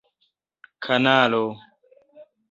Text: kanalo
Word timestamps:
kanalo 0.83 1.45